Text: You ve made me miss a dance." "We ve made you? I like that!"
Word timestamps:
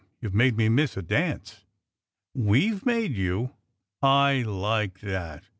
You 0.19 0.29
ve 0.29 0.35
made 0.35 0.57
me 0.57 0.67
miss 0.67 0.97
a 0.97 1.03
dance." 1.03 1.63
"We 2.33 2.71
ve 2.71 2.81
made 2.85 3.13
you? 3.15 3.51
I 4.01 4.41
like 4.41 4.99
that!" 5.01 5.43